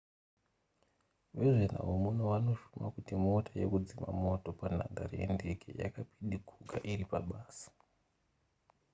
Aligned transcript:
vezvenhau 1.37 1.89
muno 2.03 2.21
vanoshuma 2.31 2.87
kuti 2.95 3.13
mota 3.23 3.51
yekudzima 3.61 4.07
moto 4.23 4.47
panhandare 4.59 5.13
yendege 5.21 5.69
yakapidiguka 5.81 6.75
iri 6.91 7.05
pabasa 7.11 7.67